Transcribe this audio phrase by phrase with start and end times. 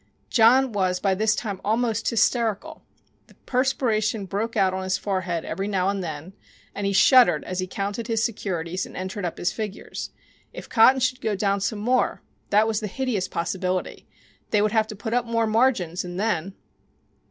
[0.31, 2.81] John was by this time almost hysterical.
[3.27, 6.33] The perspiration broke out on his forehead every now and then,
[6.73, 10.09] and he shuddered as he counted his securities and entered up his figures.
[10.53, 12.23] If cotton should go down some more!
[12.49, 14.07] That was the hideous possibility.
[14.49, 16.55] They would have to put up more margin, and then